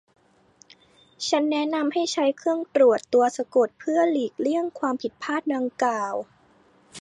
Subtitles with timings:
[1.27, 6.15] ฉันแนะนำให้ใช้เครื่องตรวจตัวสะกดเพื่อหลีกเลี่ยงความผิดพลาดดังกล่าว